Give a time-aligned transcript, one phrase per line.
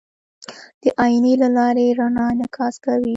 [0.81, 3.09] د آیینې له لارې رڼا انعکاس کوي.